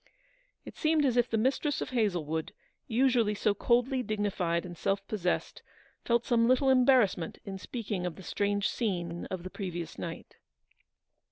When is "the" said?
1.29-1.37, 8.15-8.23, 9.43-9.51